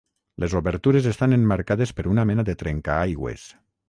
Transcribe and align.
Les 0.43 0.53
obertures 0.59 1.09
estan 1.11 1.35
emmarcades 1.37 1.93
per 1.99 2.05
una 2.13 2.25
mena 2.31 2.47
de 2.47 2.57
trencaaigües. 2.63 3.45